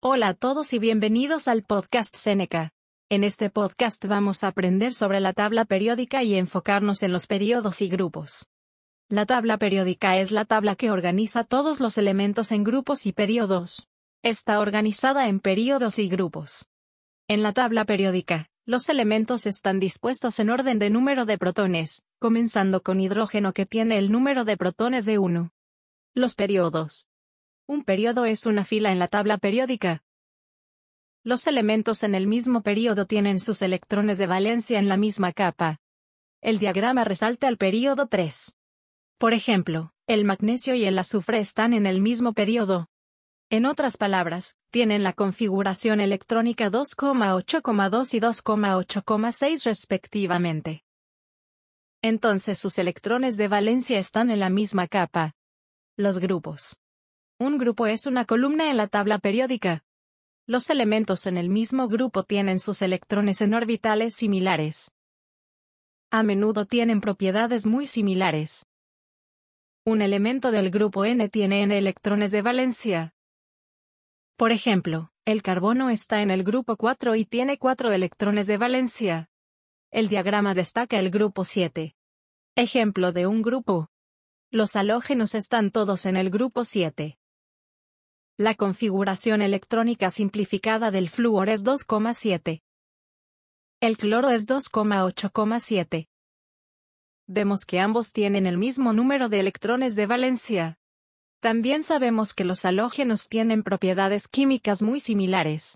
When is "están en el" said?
41.40-42.00